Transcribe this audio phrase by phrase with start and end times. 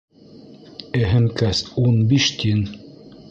[1.01, 2.65] —Эһемкәс, ун биш тин.